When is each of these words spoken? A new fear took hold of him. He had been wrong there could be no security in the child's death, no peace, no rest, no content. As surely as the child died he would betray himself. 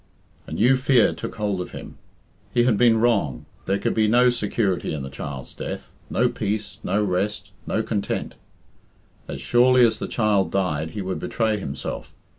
A 0.47 0.51
new 0.51 0.75
fear 0.77 1.13
took 1.13 1.35
hold 1.35 1.61
of 1.61 1.73
him. 1.73 1.95
He 2.51 2.63
had 2.63 2.75
been 2.75 2.97
wrong 2.97 3.45
there 3.67 3.77
could 3.77 3.93
be 3.93 4.07
no 4.07 4.31
security 4.31 4.95
in 4.95 5.03
the 5.03 5.11
child's 5.11 5.53
death, 5.53 5.91
no 6.09 6.27
peace, 6.27 6.79
no 6.83 7.03
rest, 7.03 7.51
no 7.67 7.83
content. 7.83 8.33
As 9.27 9.39
surely 9.41 9.85
as 9.85 9.99
the 9.99 10.07
child 10.07 10.49
died 10.51 10.89
he 10.97 11.03
would 11.03 11.19
betray 11.19 11.59
himself. 11.59 12.15